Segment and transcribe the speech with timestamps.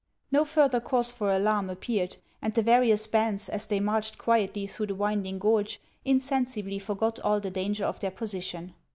[0.31, 4.87] No further cause for alarm appeared, and the various bands, as they marched quietly through
[4.87, 8.73] the winding gorge, insensibly forgot all the danger of their position.